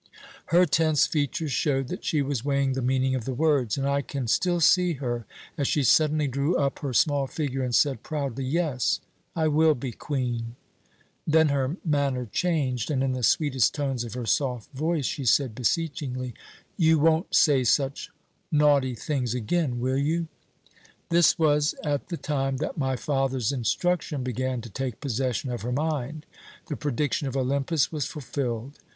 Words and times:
Her 0.47 0.65
tense 0.65 1.05
features 1.05 1.51
showed 1.51 1.87
that 1.89 2.03
she 2.03 2.23
was 2.23 2.43
weighing 2.43 2.73
the 2.73 2.81
meaning 2.81 3.13
of 3.13 3.25
the 3.25 3.35
words, 3.35 3.77
and 3.77 3.87
I 3.87 4.01
can 4.01 4.27
still 4.27 4.59
see 4.59 4.93
her 4.93 5.27
as 5.59 5.67
she 5.67 5.83
suddenly 5.83 6.27
drew 6.27 6.55
up 6.57 6.79
her 6.79 6.91
small 6.91 7.27
figure, 7.27 7.61
and 7.61 7.75
said 7.75 8.01
proudly, 8.01 8.43
'Yes, 8.43 8.99
I 9.35 9.47
will 9.47 9.75
be 9.75 9.91
Queen!' 9.91 10.55
"Then 11.27 11.49
her 11.49 11.77
manner 11.85 12.25
changed, 12.31 12.89
and 12.89 13.03
in 13.03 13.11
the 13.11 13.21
sweetest 13.21 13.75
tones 13.75 14.03
of 14.03 14.15
her 14.15 14.25
soft 14.25 14.71
voice, 14.73 15.05
she 15.05 15.23
said 15.23 15.53
beseechingly, 15.53 16.33
'You 16.77 16.97
won't 16.97 17.35
say 17.35 17.63
such 17.63 18.09
naughty 18.51 18.95
things 18.95 19.35
again, 19.35 19.79
will 19.79 19.99
you?' 19.99 20.29
"This 21.09 21.37
was 21.37 21.75
at 21.83 22.07
the 22.09 22.17
time 22.17 22.57
that 22.57 22.75
my 22.75 22.95
father's 22.95 23.51
instruction 23.51 24.23
began 24.23 24.61
to 24.61 24.69
take 24.71 24.99
possession 24.99 25.51
of 25.51 25.61
her 25.61 25.71
mind. 25.71 26.25
The 26.69 26.75
prediction 26.75 27.27
of 27.27 27.37
Olympus 27.37 27.91
was 27.91 28.07
fulfilled. 28.07 28.79